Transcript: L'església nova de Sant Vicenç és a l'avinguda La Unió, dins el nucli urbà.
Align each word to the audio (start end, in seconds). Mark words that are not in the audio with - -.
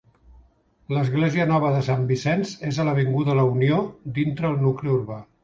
L'església 0.95 1.45
nova 1.51 1.69
de 1.75 1.83
Sant 1.89 2.07
Vicenç 2.13 2.55
és 2.71 2.81
a 2.81 2.87
l'avinguda 2.89 3.37
La 3.41 3.45
Unió, 3.53 3.79
dins 4.19 4.45
el 4.53 4.61
nucli 4.67 4.95
urbà. 4.99 5.23